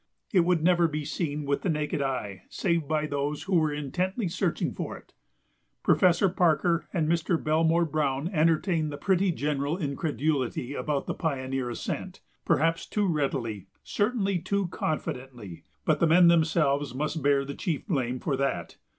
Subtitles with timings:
[0.33, 4.27] It would never be seen with the naked eye save by those who were intently
[4.27, 5.13] searching for it.
[5.83, 7.37] Professor Parker and Mr.
[7.37, 14.39] Belmore Browne entertained the pretty general incredulity about the "Pioneer" ascent, perhaps too readily, certainly
[14.39, 18.77] too confidently; but the men themselves must bear the chief blame for that.